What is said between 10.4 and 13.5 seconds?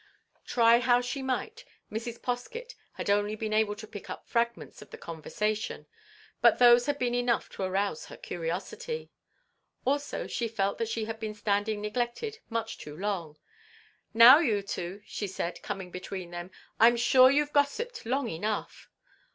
felt she had been standing neglected much too long.